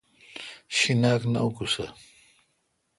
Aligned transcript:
شیناک 0.77 1.21
نہ 1.33 1.39
اکوسہ۔ 1.45 1.85